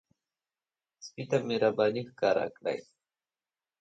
[1.05, 2.77] سپي ته مهرباني ښکار کړئ.